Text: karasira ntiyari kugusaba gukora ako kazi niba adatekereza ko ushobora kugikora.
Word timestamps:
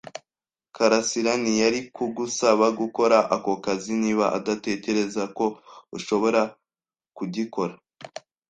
karasira 0.75 1.31
ntiyari 1.41 1.79
kugusaba 1.95 2.65
gukora 2.79 3.17
ako 3.35 3.53
kazi 3.65 3.91
niba 4.01 4.25
adatekereza 4.37 5.23
ko 5.37 5.45
ushobora 5.97 6.41
kugikora. 7.17 7.73